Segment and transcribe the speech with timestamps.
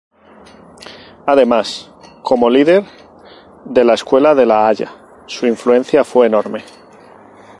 [1.27, 1.91] Además,
[2.23, 2.83] como líder
[3.65, 4.89] de la "Escuela de La Haya"
[5.27, 6.63] su influencia fue enorme.